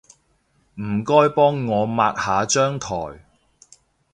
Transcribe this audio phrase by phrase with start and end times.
[0.81, 3.19] 唔該幫我抹下張枱